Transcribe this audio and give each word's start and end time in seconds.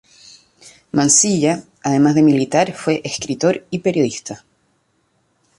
Mansilla, 0.93 1.63
además 1.83 2.15
de 2.15 2.23
militar 2.23 2.73
fue 2.73 3.01
escritor 3.05 3.67
y 3.69 3.77
periodista. 3.77 4.43